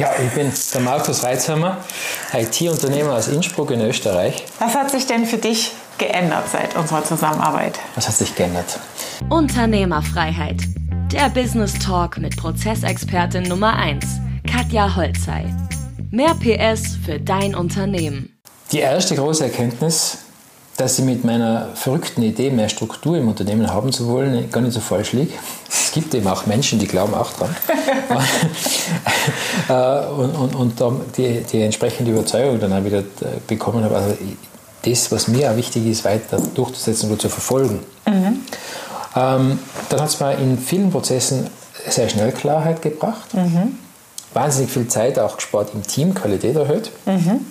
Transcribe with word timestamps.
Ja, 0.00 0.12
ich 0.18 0.32
bin 0.32 0.50
der 0.72 0.80
Markus 0.80 1.22
Reitzhammer, 1.24 1.76
IT-Unternehmer 2.32 3.16
aus 3.16 3.28
Innsbruck 3.28 3.70
in 3.70 3.82
Österreich. 3.82 4.46
Was 4.58 4.74
hat 4.74 4.90
sich 4.90 5.06
denn 5.06 5.26
für 5.26 5.36
dich 5.36 5.72
geändert 5.98 6.44
seit 6.50 6.74
unserer 6.74 7.04
Zusammenarbeit? 7.04 7.78
Was 7.96 8.08
hat 8.08 8.14
sich 8.14 8.34
geändert? 8.34 8.80
Unternehmerfreiheit. 9.28 10.56
Der 11.12 11.28
Business 11.28 11.78
Talk 11.80 12.16
mit 12.16 12.34
Prozessexpertin 12.38 13.42
Nummer 13.42 13.76
1, 13.76 14.06
Katja 14.50 14.96
Holzei. 14.96 15.44
Mehr 16.10 16.34
PS 16.34 16.96
für 17.04 17.20
dein 17.20 17.54
Unternehmen. 17.54 18.40
Die 18.72 18.78
erste 18.78 19.16
große 19.16 19.44
Erkenntnis, 19.44 20.16
dass 20.80 20.98
ich 20.98 21.04
mit 21.04 21.24
meiner 21.24 21.68
verrückten 21.74 22.22
Idee, 22.22 22.50
mehr 22.50 22.70
Struktur 22.70 23.18
im 23.18 23.28
Unternehmen 23.28 23.70
haben 23.70 23.92
zu 23.92 24.08
wollen, 24.08 24.50
gar 24.50 24.62
nicht 24.62 24.72
so 24.72 24.80
falsch 24.80 25.12
liege. 25.12 25.34
Es 25.68 25.92
gibt 25.92 26.14
eben 26.14 26.26
auch 26.26 26.46
Menschen, 26.46 26.78
die 26.78 26.86
glauben 26.86 27.14
auch 27.14 27.32
dran. 27.32 27.54
Äh, 29.68 30.06
und, 30.06 30.34
und, 30.34 30.54
und 30.54 30.80
dann 30.80 31.00
die, 31.16 31.42
die 31.42 31.62
entsprechende 31.62 32.10
Überzeugung 32.10 32.58
dann 32.58 32.72
auch 32.72 32.84
wieder 32.84 33.00
äh, 33.00 33.38
bekommen 33.46 33.84
habe, 33.84 33.94
also 33.96 34.16
das, 34.82 35.12
was 35.12 35.28
mir 35.28 35.50
auch 35.50 35.56
wichtig 35.56 35.86
ist, 35.86 36.04
weiter 36.04 36.40
durchzusetzen 36.54 37.10
oder 37.10 37.18
zu 37.18 37.28
verfolgen. 37.28 37.80
Mhm. 38.06 38.40
Ähm, 39.14 39.58
dann 39.88 40.00
hat 40.00 40.08
es 40.08 40.18
mir 40.18 40.34
in 40.38 40.58
vielen 40.58 40.90
Prozessen 40.90 41.48
sehr 41.88 42.08
schnell 42.08 42.32
Klarheit 42.32 42.82
gebracht, 42.82 43.34
mhm. 43.34 43.78
wahnsinnig 44.32 44.70
viel 44.72 44.88
Zeit 44.88 45.18
auch 45.18 45.36
gespart 45.36 45.70
im 45.74 45.82
Team, 45.82 46.14
Qualität 46.14 46.56
erhöht. 46.56 46.90
Mhm. 47.06 47.46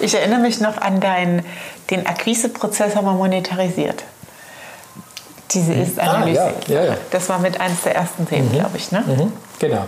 Ich 0.00 0.14
erinnere 0.14 0.40
mich 0.40 0.60
noch 0.60 0.76
an 0.78 1.00
deinen, 1.00 1.44
den 1.90 2.06
Akquiseprozess 2.06 2.96
haben 2.96 3.06
wir 3.06 3.12
monetarisiert. 3.12 4.04
Diese 5.52 5.72
mhm. 5.72 5.82
Ist-Analyse. 5.82 6.42
Ah, 6.42 6.52
ja, 6.66 6.74
ja, 6.74 6.84
ja. 6.84 6.96
Das 7.10 7.28
war 7.28 7.38
mit 7.38 7.60
eines 7.60 7.82
der 7.82 7.94
ersten 7.94 8.26
Themen, 8.26 8.48
mhm. 8.48 8.54
glaube 8.54 8.76
ich. 8.76 8.90
Ne? 8.90 9.04
Mhm. 9.06 9.32
Genau. 9.58 9.84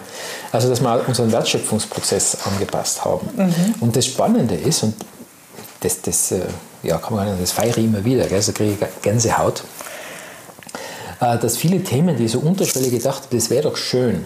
Also, 0.53 0.69
dass 0.69 0.81
wir 0.81 1.05
unseren 1.07 1.33
Wertschöpfungsprozess 1.33 2.39
angepasst 2.47 3.05
haben. 3.05 3.29
Mhm. 3.35 3.75
Und 3.81 3.97
das 3.97 4.07
Spannende 4.07 4.55
ist, 4.55 4.83
und 4.83 4.95
das, 5.81 6.01
das 6.03 6.33
äh, 6.33 6.41
ja, 6.83 6.99
kann 6.99 7.15
man 7.15 7.41
das 7.41 7.53
feiere 7.53 7.77
ich 7.79 7.85
immer 7.85 8.05
wieder, 8.05 8.27
gell, 8.27 8.41
so 8.41 8.53
kriege 8.53 8.77
ich 8.81 9.03
Gänsehaut, 9.03 9.65
äh, 11.21 11.39
dass 11.39 11.57
viele 11.57 11.83
Themen, 11.83 12.17
die 12.17 12.29
so 12.29 12.39
unterschwellig 12.39 12.93
gedacht 12.93 13.25
haben, 13.25 13.37
das 13.37 13.51
wäre 13.51 13.63
doch 13.63 13.77
schön, 13.77 14.25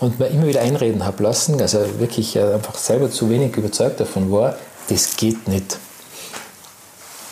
und 0.00 0.18
mir 0.18 0.26
immer 0.26 0.46
wieder 0.46 0.60
einreden 0.60 1.04
habe 1.04 1.22
lassen, 1.22 1.60
also 1.60 1.78
wirklich 1.98 2.36
äh, 2.36 2.54
einfach 2.54 2.76
selber 2.76 3.10
zu 3.10 3.30
wenig 3.30 3.56
überzeugt 3.56 4.00
davon 4.00 4.30
war, 4.30 4.56
das 4.88 5.16
geht 5.16 5.48
nicht. 5.48 5.78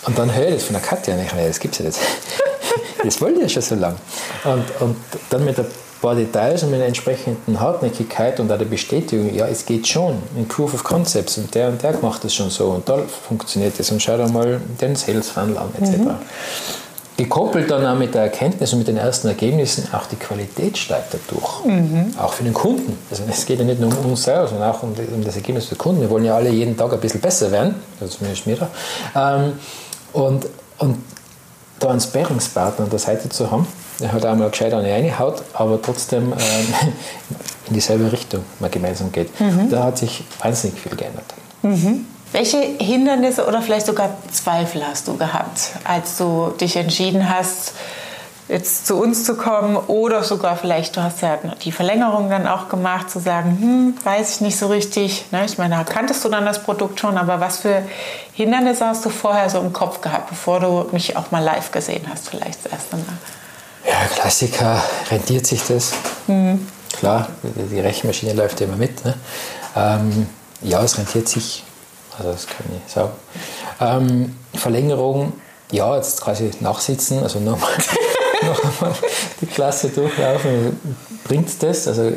Und 0.05 0.19
dann 0.19 0.35
höre 0.35 0.49
ich 0.49 0.55
das 0.55 0.65
von 0.65 0.75
der 0.75 0.83
Katja 0.83 1.17
nicht 1.17 1.35
mehr, 1.35 1.47
das 1.47 1.61
gibt 1.61 1.75
es 1.75 1.79
ja 1.81 1.87
nicht. 1.87 1.99
Das 3.05 3.21
wollte 3.21 3.41
ich 3.41 3.43
ja 3.43 3.49
schon 3.49 3.63
so 3.63 3.75
lange. 3.75 3.97
Und, 4.45 4.81
und 4.81 4.97
dann 5.29 5.45
mit 5.45 5.59
ein 5.59 5.67
paar 6.01 6.15
Details 6.15 6.63
und 6.63 6.71
mit 6.71 6.79
einer 6.79 6.87
entsprechenden 6.87 7.59
Hartnäckigkeit 7.59 8.39
und 8.39 8.51
auch 8.51 8.59
der 8.59 8.65
Bestätigung, 8.65 9.35
ja, 9.35 9.49
es 9.49 9.67
geht 9.67 9.89
schon, 9.89 10.23
in 10.37 10.47
Proof 10.47 10.75
of 10.75 10.85
Concepts 10.85 11.39
und 11.39 11.53
der 11.55 11.69
und 11.69 11.83
der 11.83 11.99
macht 12.01 12.25
das 12.25 12.33
schon 12.33 12.51
so 12.51 12.69
und 12.69 12.89
da 12.89 12.99
funktioniert 12.99 13.79
das 13.79 13.91
und 13.91 14.01
schau 14.01 14.17
dir 14.17 14.29
mal 14.29 14.61
den 14.81 14.95
Sales 14.95 15.31
Funnel 15.31 15.59
an, 15.59 15.71
etc. 15.81 15.97
Mhm. 15.97 16.11
Gekoppelt 17.17 17.71
dann 17.71 17.85
auch 17.85 17.99
mit 17.99 18.15
der 18.15 18.23
Erkenntnis 18.23 18.73
und 18.73 18.79
mit 18.79 18.89
den 18.89 18.97
ersten 18.97 19.29
Ergebnissen, 19.29 19.87
auch 19.93 20.07
die 20.07 20.17
Qualität 20.17 20.79
steigt 20.79 21.15
dadurch. 21.15 21.65
Mhm. 21.65 22.15
Auch 22.19 22.33
für 22.33 22.43
den 22.43 22.55
Kunden. 22.55 22.97
Also 23.11 23.25
es 23.29 23.45
geht 23.45 23.59
ja 23.59 23.65
nicht 23.65 23.81
nur 23.81 23.91
um 23.99 24.13
uns 24.13 24.23
selber, 24.23 24.49
sondern 24.49 24.71
auch 24.71 24.83
um, 24.83 24.95
das 25.23 25.37
Ergebnis 25.37 25.69
der 25.69 25.79
Kunden. 25.79 26.01
Wir 26.01 26.11
wollen 26.11 26.25
ja 26.25 26.35
alle 26.35 26.51
jeden 26.51 26.77
Tag 26.77 26.93
ein 26.93 27.01
bisschen 27.01 27.21
besser 27.21 27.51
werden, 27.53 27.75
also 28.01 28.17
zumindest 28.17 28.47
mir 28.47 28.57
da. 28.57 29.37
Ähm, 29.37 29.53
und, 30.15 30.47
und 30.79 30.99
da 31.79 31.91
einen 31.91 32.01
Sparringspartner 32.01 32.85
an 32.85 32.91
der 32.91 32.99
Seite 32.99 33.29
zu 33.29 33.51
haben, 33.51 33.67
der 34.01 34.13
hat 34.13 34.25
einmal 34.25 34.51
gescheit 34.51 34.73
eine 34.73 34.91
reingehaut, 34.91 35.43
aber 35.53 35.81
trotzdem 35.81 36.33
ähm, 36.33 36.39
in 37.69 37.75
dieselbe 37.75 38.11
Richtung 38.11 38.43
man 38.59 38.71
gemeinsam 38.71 39.13
geht. 39.13 39.39
Mhm. 39.39 39.69
Da 39.71 39.85
hat 39.85 39.99
sich 39.99 40.25
wahnsinnig 40.41 40.81
viel 40.81 40.97
geändert. 40.97 41.27
Mhm. 41.63 42.07
Welche 42.33 42.59
Hindernisse 42.59 43.47
oder 43.47 43.61
vielleicht 43.61 43.87
sogar 43.87 44.17
Zweifel 44.33 44.87
hast 44.87 45.07
du 45.07 45.17
gehabt, 45.17 45.73
als 45.85 46.17
du 46.17 46.55
dich 46.59 46.77
entschieden 46.77 47.29
hast, 47.29 47.75
jetzt 48.49 48.87
zu 48.87 48.97
uns 48.97 49.25
zu 49.25 49.37
kommen 49.37 49.77
oder 49.77 50.25
sogar 50.25 50.57
vielleicht, 50.57 50.97
du 50.97 51.03
hast 51.03 51.21
ja 51.21 51.39
die 51.63 51.73
Verlängerung 51.73 52.31
dann 52.31 52.47
auch 52.47 52.69
gemacht, 52.69 53.11
zu 53.11 53.19
sagen, 53.19 53.59
hm, 53.61 53.95
weiß 54.05 54.37
ich 54.37 54.41
nicht 54.41 54.59
so 54.59 54.67
richtig. 54.69 55.27
Ne? 55.31 55.45
Ich 55.45 55.59
meine, 55.59 55.77
da 55.77 55.85
kanntest 55.85 56.25
du 56.25 56.29
dann 56.29 56.45
das 56.45 56.63
Produkt 56.63 57.01
schon, 57.01 57.19
aber 57.19 57.41
was 57.41 57.59
für 57.59 57.83
Hindernisse 58.33 58.87
hast 58.87 59.05
du 59.05 59.11
vorher 59.11 59.49
so 59.51 59.59
im 59.61 59.73
Kopf 59.73 60.01
gehabt, 60.01 60.31
bevor 60.31 60.61
du 60.61 60.89
mich 60.93 61.17
auch 61.17 61.31
mal 61.31 61.43
live 61.43 61.71
gesehen 61.71 62.07
hast, 62.11 62.31
vielleicht 62.31 62.65
das 62.65 62.73
erste 62.73 62.97
Mal? 62.97 63.05
Ja, 63.87 64.07
Klassiker, 64.15 64.83
rentiert 65.11 65.47
sich 65.47 65.63
das? 65.67 65.93
Mhm. 66.27 66.67
Klar, 66.99 67.29
die 67.43 67.81
Rechenmaschine 67.81 68.33
läuft 68.33 68.61
immer 68.61 68.77
mit. 68.77 69.05
Ne? 69.05 69.15
Ähm, 69.77 70.27
ja, 70.61 70.83
es 70.83 70.99
rentiert 70.99 71.29
sich 71.29 71.65
also 72.19 72.33
das 72.33 72.47
kann 72.47 72.67
ich 72.87 72.93
sagen. 72.93 73.13
Ähm, 73.81 74.37
Verlängerung, 74.55 75.33
ja, 75.71 75.97
jetzt 75.97 76.21
quasi 76.21 76.51
nachsitzen, 76.61 77.23
also 77.23 77.41
nochmal 77.41 77.71
noch 78.43 78.61
die 79.41 79.47
Klasse 79.47 79.89
durchlaufen. 79.89 80.79
Bringt 81.25 81.63
das? 81.63 81.89
Also 81.89 82.13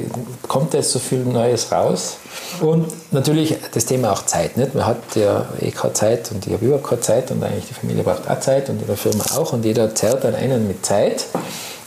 kommt 0.48 0.74
jetzt 0.74 0.92
so 0.92 1.00
viel 1.00 1.20
Neues 1.20 1.72
raus? 1.72 2.18
Und 2.62 2.88
natürlich 3.12 3.56
das 3.74 3.86
Thema 3.86 4.12
auch 4.12 4.26
Zeit. 4.26 4.58
Nicht? 4.58 4.76
Man 4.76 4.86
hat 4.86 5.16
ja 5.16 5.46
eh 5.60 5.72
keine 5.72 5.94
Zeit 5.94 6.32
und 6.32 6.46
ich 6.46 6.54
habe 6.54 6.66
überhaupt 6.66 6.88
keine 6.88 7.02
Zeit 7.02 7.32
und 7.32 7.44
eigentlich 7.44 7.68
die 7.68 7.74
Familie 7.74 8.04
braucht 8.04 8.30
auch 8.30 8.40
Zeit 8.40 8.70
und 8.70 8.82
in 8.82 8.88
der 8.88 8.98
Firma 8.98 9.24
auch 9.36 9.54
und 9.54 9.64
jeder 9.64 9.94
zerrt 9.94 10.26
an 10.26 10.36
einen 10.36 10.68
mit 10.68 10.86
Zeit. 10.86 11.26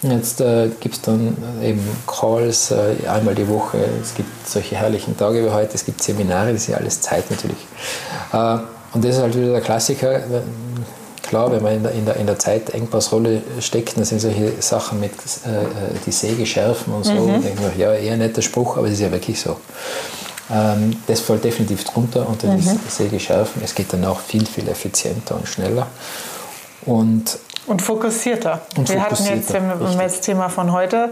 Jetzt 0.02 0.40
äh, 0.40 0.68
gibt 0.80 0.94
es 0.94 1.00
dann 1.02 1.36
eben 1.62 1.80
Calls 2.06 2.70
äh, 2.70 3.08
einmal 3.08 3.34
die 3.34 3.48
Woche. 3.48 3.78
Es 4.00 4.14
gibt 4.14 4.48
solche 4.48 4.76
herrlichen 4.76 5.16
Tage 5.16 5.44
wie 5.44 5.50
heute. 5.50 5.74
Es 5.74 5.84
gibt 5.84 6.02
Seminare, 6.02 6.52
das 6.52 6.62
ist 6.62 6.68
ja 6.68 6.76
alles 6.76 7.00
Zeit 7.00 7.28
natürlich. 7.30 7.58
Äh, 8.32 8.58
und 8.92 9.04
das 9.04 9.16
ist 9.16 9.22
halt 9.22 9.36
wieder 9.36 9.52
der 9.52 9.60
Klassiker. 9.60 10.20
Klar, 11.22 11.50
wenn 11.50 11.62
man 11.62 11.74
in 11.74 11.82
der, 11.82 11.92
in 11.92 12.06
der, 12.06 12.16
in 12.16 12.26
der 12.26 12.38
Zeitengpassrolle 12.38 13.42
steckt, 13.60 13.96
dann 13.96 14.04
sind 14.04 14.20
solche 14.20 14.52
Sachen 14.60 15.00
mit 15.00 15.12
äh, 15.12 15.66
die 16.06 16.12
Säge 16.12 16.46
schärfen 16.46 16.94
und 16.94 17.04
so. 17.04 17.12
Mhm. 17.12 17.34
Und 17.34 17.44
denkt 17.44 17.60
man, 17.60 17.76
ja, 17.76 17.92
eher 17.92 18.12
ein 18.12 18.20
netter 18.20 18.40
Spruch, 18.40 18.76
aber 18.76 18.86
es 18.86 18.94
ist 18.94 19.00
ja 19.00 19.10
wirklich 19.10 19.40
so. 19.40 19.56
Ähm, 20.50 20.96
das 21.06 21.20
fällt 21.20 21.44
definitiv 21.44 21.84
drunter 21.84 22.26
unter 22.26 22.46
mhm. 22.48 22.60
die 22.60 22.90
Säge 22.90 23.20
schärfen. 23.20 23.62
Es 23.64 23.74
geht 23.74 23.92
dann 23.92 24.04
auch 24.04 24.20
viel, 24.20 24.46
viel 24.46 24.68
effizienter 24.68 25.34
und 25.34 25.48
schneller. 25.48 25.88
Und 26.86 27.38
und 27.68 27.82
fokussierter. 27.82 28.62
Und 28.76 28.88
wir 28.88 29.02
hatten 29.02 29.24
jetzt, 29.26 29.52
wenn 29.52 29.68
wir, 29.68 29.76
das 29.76 30.20
Thema 30.22 30.48
von 30.48 30.72
heute 30.72 31.10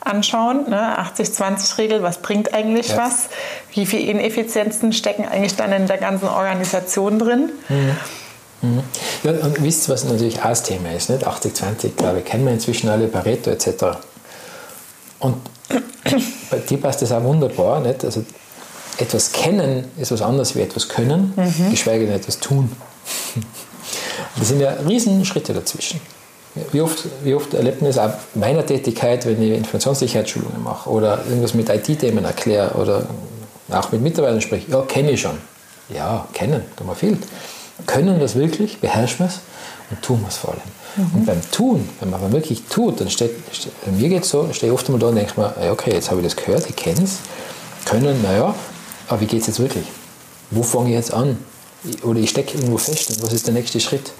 anschauen, 0.00 0.68
ne, 0.68 0.98
80-20-Regel, 0.98 2.02
was 2.02 2.18
bringt 2.18 2.52
eigentlich 2.52 2.88
ja. 2.88 2.98
was? 2.98 3.28
Wie 3.72 3.86
viele 3.86 4.10
Ineffizienzen 4.10 4.92
stecken 4.92 5.26
eigentlich 5.26 5.56
dann 5.56 5.72
in 5.72 5.86
der 5.86 5.96
ganzen 5.96 6.28
Organisation 6.28 7.18
drin? 7.18 7.52
Mhm. 7.70 7.96
Mhm. 8.60 8.82
Ja, 9.22 9.30
und 9.30 9.62
wisst 9.62 9.88
ihr, 9.88 9.94
was 9.94 10.04
natürlich 10.04 10.40
auch 10.40 10.50
das 10.50 10.62
Thema 10.62 10.92
ist? 10.92 11.10
80-20, 11.10 11.96
glaube 11.96 12.18
ich, 12.18 12.24
kennen 12.26 12.44
wir 12.44 12.52
inzwischen 12.52 12.90
alle, 12.90 13.08
Pareto 13.08 13.50
etc. 13.50 13.96
Und 15.20 15.36
bei 16.50 16.58
dir 16.58 16.78
passt 16.78 17.00
das 17.00 17.12
auch 17.12 17.24
wunderbar. 17.24 17.80
Nicht? 17.80 18.04
Also, 18.04 18.24
etwas 18.98 19.32
kennen 19.32 19.90
ist 19.96 20.12
was 20.12 20.22
anderes 20.22 20.54
wie 20.54 20.60
etwas 20.60 20.88
können, 20.88 21.32
mhm. 21.34 21.70
geschweige 21.70 22.06
denn 22.06 22.14
etwas 22.14 22.38
tun. 22.38 22.70
Das 24.36 24.48
sind 24.48 24.60
ja 24.60 24.72
riesen 24.86 25.24
Schritte 25.24 25.52
dazwischen. 25.52 26.00
Wie 26.70 26.80
oft, 26.80 27.04
wie 27.24 27.34
oft 27.34 27.52
erlebt 27.54 27.82
man 27.82 27.90
es 27.90 27.98
auch 27.98 28.12
meiner 28.34 28.64
Tätigkeit, 28.64 29.26
wenn 29.26 29.42
ich 29.42 29.56
Informationssicherheitsschulungen 29.56 30.62
mache 30.62 30.88
oder 30.88 31.24
irgendwas 31.26 31.54
mit 31.54 31.68
IT-Themen 31.68 32.24
erkläre 32.24 32.74
oder 32.76 33.06
auch 33.70 33.90
mit 33.90 34.02
Mitarbeitern 34.02 34.40
spreche? 34.40 34.70
Ja, 34.70 34.82
kenne 34.82 35.10
ich 35.10 35.20
schon. 35.20 35.38
Ja, 35.88 36.28
kennen, 36.32 36.62
da 36.76 36.84
mal 36.84 36.94
viel. 36.94 37.18
Können 37.86 38.18
wir 38.18 38.24
es 38.24 38.36
wirklich, 38.36 38.78
beherrschen 38.78 39.20
wir 39.20 39.26
es 39.26 39.40
und 39.90 40.00
tun 40.02 40.20
wir 40.20 40.28
es 40.28 40.36
vor 40.36 40.50
allem. 40.50 40.62
Mhm. 40.96 41.18
Und 41.18 41.26
beim 41.26 41.50
Tun, 41.50 41.88
wenn 41.98 42.10
man 42.10 42.32
wirklich 42.32 42.62
tut, 42.70 43.00
dann 43.00 43.10
steht, 43.10 43.32
steht 43.50 43.72
mir 43.86 44.08
geht 44.08 44.22
es 44.22 44.30
so, 44.30 44.48
stehe 44.52 44.72
ich 44.72 44.74
oft 44.78 44.86
einmal 44.86 45.00
da 45.00 45.08
und 45.08 45.16
denke 45.16 45.40
mir, 45.40 45.72
okay, 45.72 45.92
jetzt 45.92 46.10
habe 46.10 46.20
ich 46.20 46.26
das 46.26 46.36
gehört, 46.36 46.68
ich 46.68 46.76
kenne 46.76 47.02
es, 47.02 47.18
können, 47.84 48.22
naja, 48.22 48.54
aber 49.08 49.20
wie 49.20 49.26
geht 49.26 49.40
es 49.40 49.48
jetzt 49.48 49.58
wirklich? 49.58 49.86
Wo 50.52 50.62
fange 50.62 50.90
ich 50.90 50.94
jetzt 50.94 51.12
an? 51.12 51.36
Oder 52.02 52.20
ich 52.20 52.30
stecke 52.30 52.56
irgendwo 52.56 52.78
fest 52.78 53.10
und 53.10 53.22
was 53.22 53.32
ist 53.32 53.46
der 53.46 53.54
nächste 53.54 53.80
Schritt? 53.80 54.12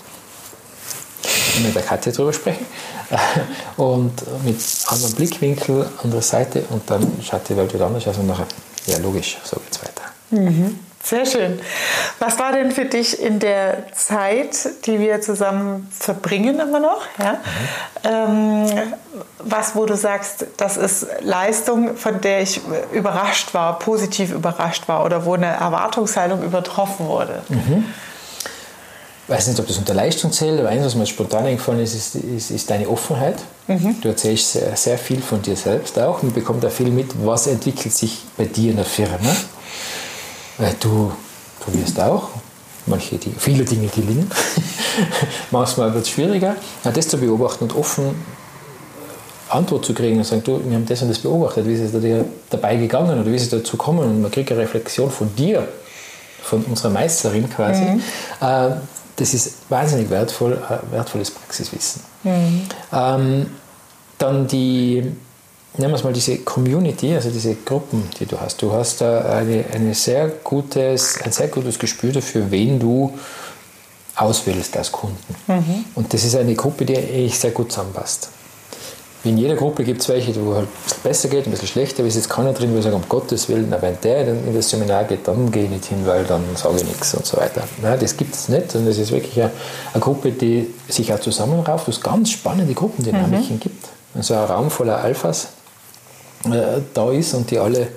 Mit 1.63 1.75
der 1.75 1.83
Katja 1.83 2.13
drüber 2.13 2.33
sprechen 2.33 2.67
und 3.77 4.13
mit 4.45 4.59
anderen 4.87 5.15
Blickwinkel, 5.15 5.89
andere 6.03 6.23
Seite 6.23 6.65
und 6.71 6.89
dann 6.91 7.07
schaut 7.23 7.49
die 7.49 7.57
Welt 7.57 7.73
wieder 7.73 7.87
anders 7.87 8.07
aus 8.09 8.19
und 8.19 8.27
nachher, 8.27 8.47
ja 8.87 8.99
logisch, 8.99 9.39
so 9.45 9.57
geht's 9.57 9.81
weiter. 9.83 10.03
Mhm. 10.31 10.79
Sehr 11.03 11.27
schön. 11.27 11.61
Was 12.19 12.39
war 12.39 12.53
denn 12.53 12.71
für 12.71 12.87
dich 12.87 13.21
in 13.21 13.39
der 13.39 13.93
Zeit, 13.93 14.87
die 14.87 14.99
wir 14.99 15.21
zusammen 15.21 15.87
verbringen 15.93 16.59
immer 16.59 16.81
noch, 16.81 17.03
ja? 17.19 17.33
Mhm. 18.03 18.67
Ähm, 18.73 18.83
was, 19.39 19.77
wo 19.77 19.85
du 19.85 19.97
sagst, 19.97 20.47
das 20.57 20.79
ist 20.79 21.07
Leistung, 21.21 21.99
von 21.99 22.23
der 22.23 22.41
ich 22.41 22.63
überrascht 22.93 23.53
war, 23.53 23.79
positiv 23.79 24.33
überrascht 24.33 24.89
war 24.89 25.05
oder 25.05 25.27
wo 25.27 25.35
eine 25.35 25.47
Erwartungshaltung 25.47 26.43
übertroffen 26.43 27.07
wurde? 27.07 27.43
Mhm 27.51 27.85
weiß 29.29 29.49
nicht, 29.49 29.59
ob 29.59 29.67
das 29.67 29.79
unter 29.79 29.95
Leistung 29.95 30.33
zählt, 30.33 30.61
aber 30.61 30.69
eines, 30.69 30.87
was 30.87 30.95
mir 30.95 31.07
spontan 31.07 31.47
eingefallen 31.47 31.81
ist, 31.81 31.95
ist, 31.95 32.15
ist, 32.17 32.51
ist 32.51 32.71
deine 32.71 32.89
Offenheit. 32.89 33.37
Mhm. 33.67 34.01
Du 34.01 34.09
erzählst 34.09 34.53
sehr, 34.53 34.77
sehr, 34.77 34.99
viel 34.99 35.23
von 35.23 35.41
dir 35.41 35.57
selbst 35.57 35.99
auch 35.99 36.23
und 36.23 36.35
bekommst 36.35 36.67
auch 36.67 36.71
viel 36.71 36.91
mit, 36.91 37.13
was 37.25 37.47
entwickelt 37.47 37.95
sich 37.95 38.19
bei 38.37 38.45
dir 38.45 38.71
in 38.71 38.77
der 38.77 38.85
Firma. 38.85 39.35
Weil 40.59 40.75
du 40.79 41.13
probierst 41.61 41.99
auch, 42.01 42.29
manche, 42.87 43.17
die, 43.17 43.33
viele 43.39 43.65
Dinge 43.65 43.89
gelingen, 43.89 44.31
manchmal 45.51 45.95
wird 45.95 46.05
es 46.05 46.11
schwieriger. 46.11 46.57
Ja, 46.85 46.91
das 46.91 47.09
zu 47.09 47.17
beobachten 47.17 47.65
und 47.65 47.75
offen 47.75 48.15
Antwort 49.49 49.85
zu 49.85 49.95
kriegen 49.95 50.19
und 50.19 50.25
sagen, 50.25 50.43
du, 50.45 50.61
wir 50.65 50.75
haben 50.75 50.87
das 50.87 51.03
und 51.03 51.09
das 51.09 51.19
beobachtet, 51.19 51.67
wie 51.67 51.75
ist 51.75 51.95
es 51.95 52.01
dir 52.01 52.25
dabei 52.51 52.77
gegangen 52.77 53.19
oder 53.21 53.31
wie 53.31 53.37
ist 53.37 53.43
es 53.43 53.51
dazu 53.51 53.77
gekommen 53.77 54.01
und 54.01 54.23
man 54.23 54.31
kriegt 54.31 54.51
eine 54.51 54.61
Reflexion 54.61 55.11
von 55.11 55.35
dir, 55.37 55.69
von 56.45 56.65
unserer 56.65 56.91
Meisterin 56.91 57.49
quasi. 57.51 57.83
Mhm. 57.83 58.03
Äh, 58.41 58.77
das 59.17 59.35
ist 59.35 59.71
wahnsinnig 59.71 60.11
wertvoll, 60.11 60.53
äh, 60.53 60.93
wertvolles 60.93 61.31
Praxiswissen. 61.31 62.03
Mhm. 62.25 62.63
Ähm, 62.93 63.47
dann 64.19 64.47
die, 64.47 65.03
nennen 65.77 65.93
wir 65.93 65.95
es 65.95 66.05
mal 66.05 66.13
diese 66.13 66.39
Community, 66.39 67.15
also 67.15 67.31
diese 67.31 67.55
Gruppen, 67.55 68.09
die 68.19 68.27
du 68.27 68.41
hast. 68.41 68.61
Du 68.63 68.73
hast 68.73 69.01
da 69.01 69.21
eine, 69.21 69.65
eine 69.73 69.95
sehr 69.95 70.29
gutes, 70.29 71.21
ein 71.23 71.33
sehr 71.33 71.49
gutes 71.49 71.79
Gespür 71.79 72.13
dafür, 72.13 72.51
wen 72.51 72.79
du 72.79 73.17
auswählst 74.17 74.77
als 74.77 74.93
Kunden. 74.93 75.35
Mhm. 75.47 75.85
Und 75.95 76.13
das 76.13 76.25
ist 76.25 76.37
eine 76.37 76.55
Gruppe, 76.55 76.85
die 76.85 76.97
eigentlich 76.97 77.39
sehr 77.39 77.51
gut 77.51 77.73
zusammenpasst. 77.73 78.31
Wie 79.25 79.31
in 79.31 79.39
jeder 79.39 79.57
Gruppe 79.57 79.85
gibt 79.85 80.03
es 80.03 80.09
welche, 80.11 80.35
wo 80.45 80.55
halt 80.55 80.67
ein 80.67 80.69
bisschen 80.85 81.03
besser 81.03 81.29
geht, 81.29 81.47
ein 81.47 81.51
bisschen 81.51 81.69
schlechter. 81.69 82.01
Aber 82.01 82.09
ist 82.09 82.15
jetzt 82.15 82.29
keiner 82.29 82.53
drin, 82.53 82.75
wo 82.75 82.79
ich 82.79 82.85
sage, 82.85 82.95
um 82.95 83.09
Gottes 83.09 83.49
Willen, 83.49 83.69
na, 83.71 83.81
wenn 83.81 83.97
der 84.03 84.29
in 84.29 84.55
das 84.55 84.69
Seminar 84.69 85.05
geht, 85.05 85.27
dann 85.27 85.51
gehe 85.51 85.65
ich 85.65 85.71
nicht 85.71 85.87
hin, 85.87 86.03
weil 86.05 86.25
dann 86.25 86.43
sage 86.55 86.77
ich 86.77 86.85
nichts 86.85 87.15
und 87.15 87.25
so 87.25 87.39
weiter. 87.39 87.63
Nein, 87.81 87.99
das 87.99 88.17
gibt 88.19 88.35
es 88.35 88.51
nicht. 88.51 88.75
Und 88.75 88.87
es 88.87 88.99
ist 88.99 89.11
wirklich 89.13 89.41
eine, 89.41 89.51
eine, 89.95 90.01
Gruppe, 90.03 90.31
die 90.31 90.73
sich 90.89 91.13
auch 91.13 91.21
zusammenrauft, 91.21 91.89
wo 91.89 91.91
es 91.91 92.03
ganz 92.03 92.31
spannende 92.31 92.75
Gruppendynamiken 92.75 93.57
mhm. 93.57 93.61
gibt. 93.61 93.89
Also 94.15 94.35
ein 94.35 94.45
Raum 94.45 94.71
voller 94.71 94.99
Alphas 94.99 95.49
da 96.95 97.11
ist 97.11 97.35
und 97.35 97.51
die 97.51 97.59
alle 97.59 97.89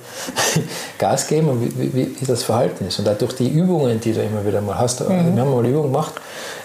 Gas 0.97 1.27
geben 1.27 1.49
und 1.49 1.61
wie, 1.61 1.93
wie, 1.93 2.15
wie, 2.19 2.25
das 2.25 2.43
Verhalten 2.43 2.87
ist. 2.87 2.99
Und 2.99 3.09
auch 3.09 3.17
durch 3.17 3.33
die 3.33 3.49
Übungen, 3.49 3.99
die 3.99 4.13
du 4.13 4.21
immer 4.21 4.45
wieder 4.45 4.61
mal 4.61 4.77
hast, 4.77 5.01
mhm. 5.01 5.35
wir 5.35 5.41
haben 5.41 5.51
mal 5.51 5.59
eine 5.59 5.69
Übung 5.69 5.83
gemacht, 5.83 6.13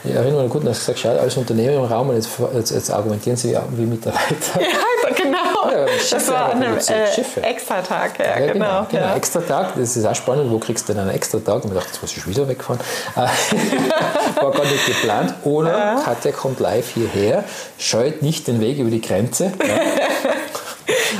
ich 0.05 0.15
erinnere 0.15 0.43
mich 0.43 0.53
gut, 0.53 0.67
dass 0.67 0.81
gesagt 0.81 0.99
schau, 0.99 1.11
als 1.11 1.37
Unternehmer 1.37 1.75
im 1.75 1.85
Raum 1.85 2.09
und 2.09 2.17
jetzt, 2.17 2.31
jetzt, 2.55 2.71
jetzt 2.71 2.91
argumentieren 2.91 3.37
sie 3.37 3.57
wie 3.77 3.87
Mitarbeiter. 3.87 4.61
Ja, 5.03 5.11
genau. 5.17 5.71
Ja, 5.71 5.87
das 6.11 6.29
war 6.29 6.53
an 6.53 6.63
einem 6.63 6.79
äh, 6.79 7.41
Extratag. 7.43 8.19
Ja, 8.21 8.25
ja, 8.25 8.53
genau. 8.53 8.53
genau, 8.53 8.87
genau. 8.89 9.03
Ja. 9.03 9.17
Extratag, 9.17 9.75
das 9.77 9.97
ist 9.97 10.07
auch 10.07 10.15
spannend, 10.15 10.49
wo 10.51 10.59
kriegst 10.59 10.89
du 10.89 10.93
denn 10.93 11.03
einen 11.03 11.11
Extratag? 11.11 11.65
Und 11.65 11.71
ich 11.71 11.75
dachte, 11.75 11.89
jetzt 11.89 12.03
muss 12.03 12.17
ich 12.17 12.27
wieder 12.27 12.47
wegfahren. 12.47 12.81
Äh, 13.17 13.21
war 14.41 14.53
gar 14.53 14.65
nicht 14.65 14.87
geplant. 14.87 15.35
Oder 15.43 15.77
ja. 15.77 16.03
Katja 16.05 16.31
kommt 16.31 16.61
live 16.61 16.89
hierher, 16.95 17.43
scheut 17.79 18.23
nicht 18.23 18.47
den 18.47 18.61
Weg 18.61 18.79
über 18.79 18.91
die 18.91 19.01
Grenze. 19.01 19.53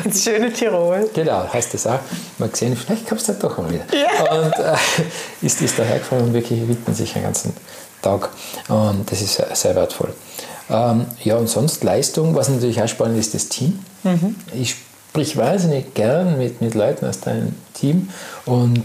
Ins 0.05 0.25
schöne 0.25 0.53
Tirol. 0.53 1.09
Genau, 1.15 1.53
heißt 1.53 1.75
das 1.75 1.87
auch. 1.87 2.01
Mal 2.39 2.49
gesehen, 2.49 2.77
vielleicht 2.77 3.09
kommst 3.09 3.29
du 3.29 3.35
doch 3.35 3.59
mal 3.59 3.71
wieder. 3.71 3.85
Ja. 3.93 4.33
Und 4.33 4.53
äh, 4.59 4.77
ist, 5.43 5.61
ist 5.61 5.79
da 5.79 5.83
hergefahren 5.83 6.25
und 6.27 6.33
wirklich 6.33 6.67
widmen 6.69 6.95
sich 6.95 7.13
den 7.13 7.23
ganzen 7.23 7.55
Tag. 8.01 8.31
Und 8.69 9.11
das 9.11 9.21
ist 9.21 9.35
sehr, 9.35 9.55
sehr 9.55 9.75
wertvoll. 9.75 10.13
Ähm, 10.71 11.07
ja, 11.23 11.37
und 11.37 11.49
sonst 11.49 11.85
Leistung, 11.85 12.35
was 12.35 12.49
natürlich 12.49 12.81
auch 12.83 12.89
spannend 12.89 13.19
ist, 13.19 13.35
das 13.35 13.49
Team. 13.49 13.85
Mhm. 14.05 14.37
Ich 14.55 14.77
sprich 15.11 15.37
wahnsinnig 15.37 15.93
gern 15.93 16.39
mit, 16.39 16.63
mit 16.63 16.75
Leuten 16.75 17.05
aus 17.05 17.21
deinem 17.21 17.55
Team 17.75 18.09
und 18.47 18.83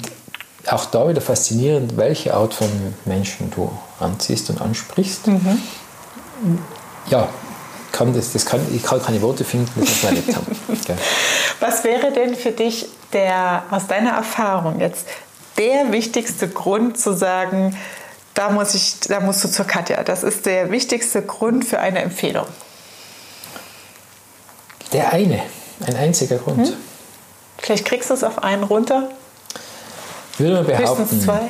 auch 0.67 0.85
da 0.85 1.07
wieder 1.07 1.21
faszinierend, 1.21 1.95
welche 1.95 2.33
Art 2.33 2.53
von 2.53 2.67
Menschen 3.05 3.49
du 3.51 3.71
anziehst 4.01 4.49
und 4.49 4.59
ansprichst. 4.59 5.27
Mhm. 5.27 5.61
Ja, 7.09 7.29
kann 7.97 8.13
das, 8.13 8.31
das 8.33 8.45
kann, 8.45 8.61
ich 8.73 8.83
kann 8.83 9.01
keine 9.01 9.21
Worte 9.21 9.43
finden, 9.43 9.71
das 9.75 10.03
man 10.03 10.15
erlebt 10.15 10.35
haben. 10.35 10.45
Okay. 10.67 10.95
Was 11.59 11.83
wäre 11.83 12.11
denn 12.11 12.35
für 12.35 12.51
dich 12.51 12.87
der, 13.11 13.63
aus 13.71 13.87
deiner 13.87 14.11
Erfahrung 14.11 14.79
jetzt 14.79 15.07
der 15.57 15.91
wichtigste 15.91 16.47
Grund 16.47 16.99
zu 16.99 17.13
sagen, 17.13 17.75
da, 18.35 18.49
muss 18.49 18.75
ich, 18.75 18.99
da 19.07 19.19
musst 19.19 19.43
du 19.43 19.47
zur 19.47 19.65
Katja. 19.65 20.03
Das 20.03 20.21
ist 20.21 20.45
der 20.45 20.69
wichtigste 20.69 21.23
Grund 21.23 21.65
für 21.65 21.79
eine 21.79 21.99
Empfehlung. 22.03 22.45
Der 24.93 25.11
eine, 25.11 25.41
ein 25.85 25.95
einziger 25.95 26.37
Grund. 26.37 26.67
Hm? 26.67 26.73
Vielleicht 27.57 27.85
kriegst 27.85 28.11
du 28.11 28.13
es 28.13 28.23
auf 28.23 28.43
einen 28.43 28.63
runter. 28.63 29.09
Ich 30.33 30.39
würde 30.39 30.53
mal 30.53 30.63
behaupten, 30.63 31.01
Höchstens 31.01 31.23
zwei. 31.23 31.49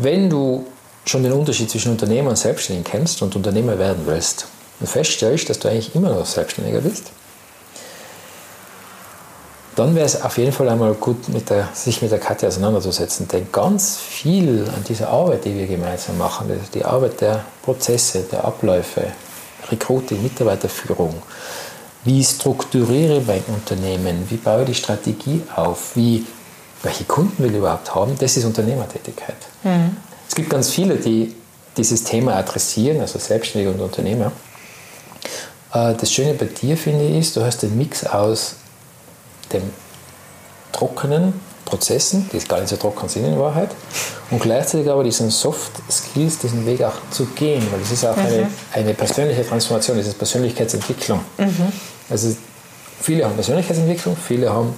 wenn 0.00 0.28
du 0.28 0.66
schon 1.08 1.22
den 1.22 1.32
Unterschied 1.32 1.70
zwischen 1.70 1.92
Unternehmer 1.92 2.30
und 2.30 2.36
Selbstständigen 2.36 2.90
kennst 2.90 3.22
und 3.22 3.34
Unternehmer 3.34 3.78
werden 3.78 4.02
willst 4.06 4.46
und 4.80 4.86
feststellst, 4.86 5.48
dass 5.48 5.58
du 5.58 5.68
eigentlich 5.68 5.94
immer 5.94 6.10
noch 6.10 6.26
Selbstständiger 6.26 6.80
bist, 6.80 7.10
dann 9.78 9.94
wäre 9.94 10.06
es 10.06 10.20
auf 10.20 10.36
jeden 10.38 10.50
Fall 10.50 10.68
einmal 10.68 10.92
gut, 10.94 11.28
mit 11.28 11.50
der, 11.50 11.68
sich 11.72 12.02
mit 12.02 12.10
der 12.10 12.18
Katja 12.18 12.48
auseinanderzusetzen. 12.48 13.28
Denn 13.28 13.46
ganz 13.52 13.96
viel 13.96 14.64
an 14.74 14.82
dieser 14.88 15.08
Arbeit, 15.08 15.44
die 15.44 15.56
wir 15.56 15.68
gemeinsam 15.68 16.18
machen, 16.18 16.50
die 16.74 16.84
Arbeit 16.84 17.20
der 17.20 17.44
Prozesse, 17.62 18.24
der 18.30 18.44
Abläufe, 18.44 19.04
Recruiting, 19.70 20.20
Mitarbeiterführung, 20.22 21.22
wie 22.04 22.24
strukturiere 22.24 23.18
ich 23.18 23.26
mein 23.26 23.44
Unternehmen, 23.48 24.26
wie 24.28 24.36
baue 24.36 24.62
ich 24.62 24.68
die 24.68 24.74
Strategie 24.74 25.42
auf, 25.54 25.94
wie, 25.94 26.26
welche 26.82 27.04
Kunden 27.04 27.42
will 27.42 27.50
ich 27.50 27.58
überhaupt 27.58 27.94
haben, 27.94 28.16
das 28.18 28.36
ist 28.36 28.44
Unternehmertätigkeit. 28.44 29.36
Mhm. 29.62 29.96
Es 30.38 30.42
gibt 30.42 30.50
ganz 30.52 30.70
viele, 30.70 30.94
die 30.94 31.34
dieses 31.76 32.04
Thema 32.04 32.36
adressieren, 32.36 33.00
also 33.00 33.18
Selbstständige 33.18 33.74
und 33.74 33.80
Unternehmer. 33.80 34.30
Äh, 35.74 35.94
das 35.94 36.12
Schöne 36.12 36.32
bei 36.34 36.44
dir, 36.44 36.76
finde 36.76 37.06
ich, 37.06 37.16
ist, 37.16 37.36
du 37.36 37.44
hast 37.44 37.64
den 37.64 37.76
Mix 37.76 38.06
aus 38.06 38.54
den 39.52 39.62
trockenen 40.70 41.32
Prozessen, 41.64 42.30
die 42.32 42.38
gar 42.38 42.60
nicht 42.60 42.68
so 42.68 42.76
trocken 42.76 43.08
sind 43.08 43.24
in 43.24 43.36
Wahrheit, 43.36 43.70
und 44.30 44.40
gleichzeitig 44.40 44.88
aber 44.88 45.02
diesen 45.02 45.28
Soft 45.30 45.72
Skills, 45.90 46.38
diesen 46.38 46.64
Weg 46.66 46.84
auch 46.84 46.94
zu 47.10 47.24
gehen, 47.24 47.66
weil 47.72 47.80
es 47.80 47.90
ist 47.90 48.06
auch 48.06 48.14
mhm. 48.14 48.22
eine, 48.22 48.50
eine 48.74 48.94
persönliche 48.94 49.44
Transformation, 49.44 49.98
es 49.98 50.06
ist 50.06 50.18
Persönlichkeitsentwicklung. 50.18 51.18
Mhm. 51.36 51.72
Also 52.08 52.36
viele 53.00 53.24
haben 53.24 53.34
Persönlichkeitsentwicklung, 53.34 54.16
viele 54.16 54.52
haben 54.52 54.72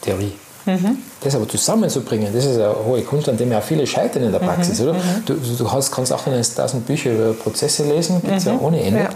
Theorie. 0.00 0.34
Mhm. 0.66 0.98
Das 1.20 1.34
aber 1.34 1.48
zusammenzubringen, 1.48 2.32
das 2.34 2.44
ist 2.44 2.56
eine 2.56 2.74
hohe 2.84 3.02
Kunst, 3.02 3.28
an 3.28 3.36
dem 3.36 3.52
ja 3.52 3.60
viele 3.60 3.86
scheitern 3.86 4.24
in 4.24 4.32
der 4.32 4.42
mhm. 4.42 4.46
Praxis. 4.46 4.80
Oder? 4.80 4.94
Mhm. 4.94 5.24
Du, 5.24 5.34
du 5.34 5.72
hast, 5.72 5.92
kannst 5.92 6.12
800.000 6.12 6.80
Bücher 6.80 7.12
über 7.12 7.32
Prozesse 7.32 7.84
lesen, 7.84 8.20
gibt 8.20 8.36
es 8.36 8.44
ja 8.44 8.52
mhm. 8.52 8.62
ohne 8.62 8.82
Ende. 8.82 9.00
Ja. 9.00 9.10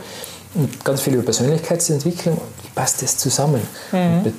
Und 0.55 0.85
ganz 0.85 1.03
viel 1.03 1.15
über 1.15 1.23
Persönlichkeitsentwicklung. 1.23 2.41
Wie 2.63 2.69
passt 2.75 3.03
das 3.03 3.17
zusammen? 3.17 3.61
Und 3.93 4.33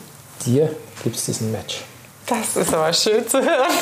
dir 0.46 0.70
gibt 1.04 1.16
es 1.16 1.26
diesen 1.26 1.52
Match. 1.52 1.84
Das 2.26 2.56
ist 2.56 2.74
aber 2.74 2.92
schön 2.94 3.28
zu 3.28 3.40
hören. 3.40 3.68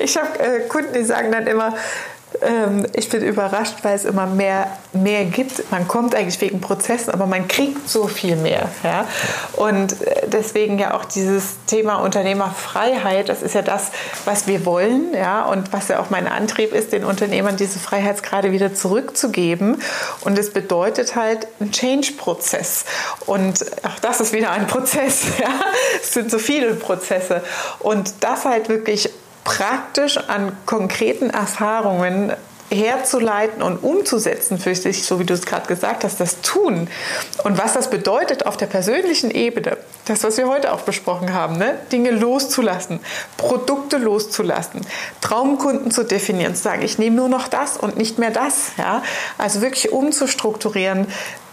Ich 0.00 0.16
habe 0.16 0.38
äh, 0.38 0.60
Kunden, 0.68 0.92
die 0.92 1.04
sagen 1.04 1.32
dann 1.32 1.46
immer, 1.46 1.74
ähm, 2.42 2.86
ich 2.92 3.08
bin 3.08 3.22
überrascht, 3.22 3.76
weil 3.82 3.94
es 3.94 4.04
immer 4.04 4.26
mehr, 4.26 4.66
mehr 4.92 5.24
gibt. 5.24 5.70
Man 5.70 5.86
kommt 5.88 6.14
eigentlich 6.14 6.40
wegen 6.40 6.60
Prozessen, 6.60 7.12
aber 7.12 7.26
man 7.26 7.48
kriegt 7.48 7.88
so 7.88 8.06
viel 8.06 8.36
mehr. 8.36 8.68
Ja? 8.82 9.06
Und 9.54 10.00
äh, 10.02 10.28
deswegen 10.28 10.78
ja 10.78 10.94
auch 10.94 11.04
dieses 11.04 11.56
Thema 11.66 11.96
Unternehmerfreiheit, 11.96 13.28
das 13.28 13.42
ist 13.42 13.54
ja 13.54 13.62
das, 13.62 13.90
was 14.24 14.46
wir 14.46 14.64
wollen 14.66 15.14
ja? 15.14 15.44
und 15.44 15.72
was 15.72 15.88
ja 15.88 16.00
auch 16.00 16.10
mein 16.10 16.26
Antrieb 16.26 16.72
ist, 16.72 16.92
den 16.92 17.04
Unternehmern 17.04 17.56
diese 17.56 17.78
Freiheitsgrade 17.78 18.52
wieder 18.52 18.74
zurückzugeben. 18.74 19.80
Und 20.22 20.38
es 20.38 20.52
bedeutet 20.52 21.16
halt 21.16 21.46
ein 21.60 21.70
Change-Prozess. 21.70 22.84
Und 23.26 23.64
auch 23.84 23.98
das 24.00 24.20
ist 24.20 24.32
wieder 24.32 24.50
ein 24.50 24.66
Prozess. 24.66 25.24
Ja? 25.44 25.50
Es 26.00 26.12
sind 26.12 26.30
so 26.30 26.38
viele 26.38 26.74
Prozesse. 26.74 27.42
Und 27.80 28.14
das 28.20 28.44
halt 28.44 28.68
wirklich 28.68 29.10
praktisch 29.44 30.16
an 30.16 30.56
konkreten 30.66 31.30
Erfahrungen 31.30 32.32
herzuleiten 32.70 33.62
und 33.62 33.78
umzusetzen 33.78 34.58
für 34.58 34.74
sich, 34.74 35.04
so 35.04 35.20
wie 35.20 35.24
du 35.24 35.34
es 35.34 35.46
gerade 35.46 35.66
gesagt 35.66 36.04
hast, 36.04 36.20
das 36.20 36.40
tun. 36.40 36.88
Und 37.44 37.58
was 37.58 37.74
das 37.74 37.90
bedeutet 37.90 38.46
auf 38.46 38.56
der 38.56 38.66
persönlichen 38.66 39.30
Ebene, 39.30 39.76
das, 40.06 40.24
was 40.24 40.36
wir 40.36 40.48
heute 40.48 40.72
auch 40.72 40.80
besprochen 40.80 41.32
haben, 41.32 41.56
ne? 41.56 41.78
Dinge 41.92 42.10
loszulassen, 42.10 43.00
Produkte 43.36 43.98
loszulassen, 43.98 44.80
Traumkunden 45.20 45.90
zu 45.90 46.04
definieren, 46.04 46.54
zu 46.54 46.62
sagen, 46.62 46.82
ich 46.82 46.98
nehme 46.98 47.16
nur 47.16 47.28
noch 47.28 47.48
das 47.48 47.76
und 47.76 47.96
nicht 47.96 48.18
mehr 48.18 48.30
das. 48.30 48.72
Ja? 48.76 49.02
Also 49.38 49.60
wirklich 49.60 49.92
umzustrukturieren, 49.92 51.06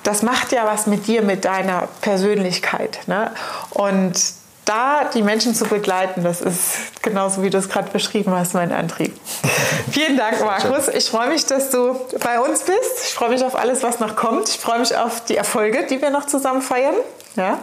das 0.03 0.23
macht 0.23 0.51
ja 0.51 0.65
was 0.65 0.87
mit 0.87 1.07
dir, 1.07 1.21
mit 1.21 1.45
deiner 1.45 1.87
Persönlichkeit. 2.01 2.99
Ne? 3.07 3.31
Und 3.69 4.40
da 4.65 5.05
die 5.05 5.23
Menschen 5.23 5.55
zu 5.55 5.65
begleiten, 5.65 6.23
das 6.23 6.41
ist 6.41 7.01
genauso 7.01 7.43
wie 7.43 7.49
du 7.49 7.57
es 7.57 7.69
gerade 7.69 7.89
beschrieben 7.91 8.31
hast, 8.31 8.53
mein 8.53 8.71
Antrieb. 8.71 9.13
Vielen 9.91 10.17
Dank, 10.17 10.39
Markus. 10.41 10.87
Ich 10.87 11.09
freue 11.09 11.29
mich, 11.29 11.45
dass 11.45 11.71
du 11.71 11.99
bei 12.23 12.39
uns 12.39 12.61
bist. 12.61 13.05
Ich 13.05 13.13
freue 13.13 13.29
mich 13.29 13.43
auf 13.43 13.55
alles, 13.55 13.83
was 13.83 13.99
noch 13.99 14.15
kommt. 14.15 14.49
Ich 14.49 14.57
freue 14.57 14.79
mich 14.79 14.95
auf 14.95 15.25
die 15.25 15.35
Erfolge, 15.35 15.85
die 15.89 16.01
wir 16.01 16.09
noch 16.09 16.27
zusammen 16.27 16.61
feiern. 16.61 16.95
Ja? 17.35 17.59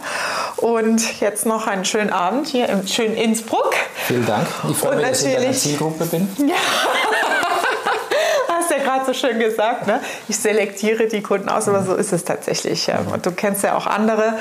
Und 0.57 1.21
jetzt 1.21 1.45
noch 1.45 1.67
einen 1.67 1.85
schönen 1.85 2.09
Abend 2.09 2.47
hier 2.47 2.69
im 2.69 2.87
schönen 2.87 3.15
Innsbruck. 3.15 3.73
Vielen 4.07 4.25
Dank. 4.25 4.47
Ich 4.69 4.77
freue 4.77 4.95
mich, 4.97 5.07
dass 5.07 5.21
ich 5.23 5.33
in 5.33 5.41
deiner 5.41 5.53
Zielgruppe 5.53 6.05
bin. 6.05 6.27
Ja. 6.49 6.55
Ja 8.79 8.85
gerade 8.85 9.05
so 9.05 9.13
schön 9.13 9.39
gesagt, 9.39 9.87
ne? 9.87 9.99
ich 10.27 10.37
selektiere 10.37 11.07
die 11.07 11.21
Kunden 11.21 11.49
aus, 11.49 11.67
aber 11.67 11.83
so 11.83 11.95
ist 11.95 12.13
es 12.13 12.23
tatsächlich. 12.23 12.89
Und 13.11 13.25
du 13.25 13.31
kennst 13.31 13.63
ja 13.63 13.75
auch 13.75 13.87
andere 13.87 14.37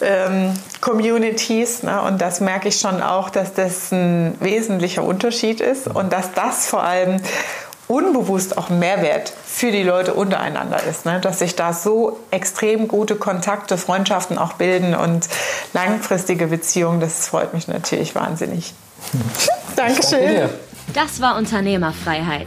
ähm, 0.00 0.54
Communities 0.80 1.82
ne? 1.82 2.02
und 2.02 2.20
das 2.20 2.40
merke 2.40 2.68
ich 2.68 2.78
schon 2.78 3.02
auch, 3.02 3.30
dass 3.30 3.54
das 3.54 3.92
ein 3.92 4.36
wesentlicher 4.40 5.02
Unterschied 5.02 5.60
ist 5.60 5.86
und 5.86 6.12
dass 6.12 6.32
das 6.32 6.66
vor 6.66 6.82
allem 6.82 7.20
unbewusst 7.88 8.58
auch 8.58 8.68
Mehrwert 8.68 9.32
für 9.46 9.70
die 9.70 9.82
Leute 9.82 10.14
untereinander 10.14 10.82
ist. 10.82 11.06
Ne? 11.06 11.20
Dass 11.20 11.38
sich 11.38 11.54
da 11.54 11.72
so 11.72 12.18
extrem 12.30 12.88
gute 12.88 13.16
Kontakte, 13.16 13.78
Freundschaften 13.78 14.38
auch 14.38 14.54
bilden 14.54 14.94
und 14.94 15.28
langfristige 15.72 16.48
Beziehungen, 16.48 17.00
das 17.00 17.28
freut 17.28 17.54
mich 17.54 17.68
natürlich 17.68 18.14
wahnsinnig. 18.14 18.74
Dankeschön. 19.76 20.48
Das 20.94 21.20
war 21.20 21.36
Unternehmerfreiheit. 21.36 22.46